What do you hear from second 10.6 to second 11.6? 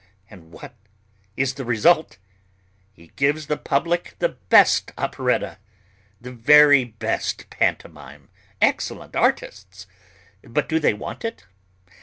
do they want it?